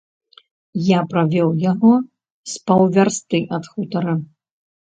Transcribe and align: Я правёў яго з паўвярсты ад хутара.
Я 0.85 0.99
правёў 1.11 1.49
яго 1.71 1.91
з 2.55 2.65
паўвярсты 2.71 3.43
ад 3.59 3.63
хутара. 3.75 4.13